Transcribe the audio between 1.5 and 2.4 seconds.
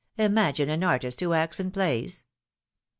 in plays